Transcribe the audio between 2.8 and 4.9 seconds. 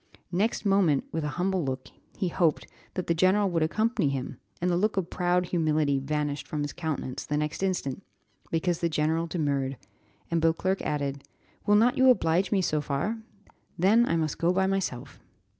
that the general would accompany him, and the